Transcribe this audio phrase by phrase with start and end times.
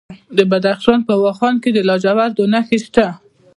[0.37, 3.07] د بدخشان په واخان کې د لاجوردو نښې شته.